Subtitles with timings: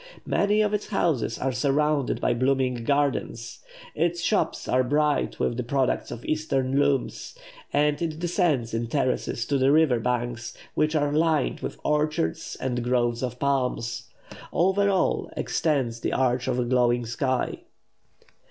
[0.25, 3.59] Many of its houses are surrounded by blooming gardens;
[3.93, 7.35] its shops are bright with the products of Eastern looms;
[7.71, 12.83] and it descends in terraces to the river banks, which are lined with orchards and
[12.83, 13.79] groves of palm.
[14.51, 17.59] Over all extends the arch of a glowing sky.